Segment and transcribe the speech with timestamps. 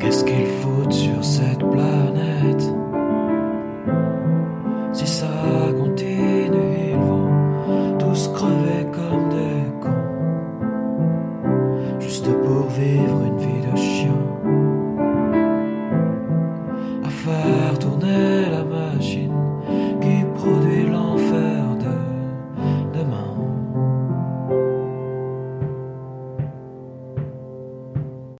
[0.00, 2.64] Qu'est-ce qu'il faut sur cette planète?
[4.92, 5.26] Si ça
[5.78, 9.90] continue, ils vont tous crever comme des cons.
[12.00, 14.18] Juste pour vivre une vie de chien.
[17.04, 18.49] À faire tourner